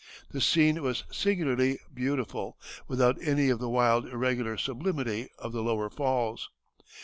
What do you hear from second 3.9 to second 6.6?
irregular sublimity of the lower falls."